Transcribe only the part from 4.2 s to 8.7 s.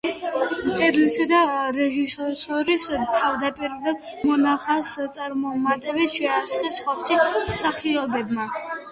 მონახაზს წარმატებით შეასხეს ხორცი მსახიობებმა.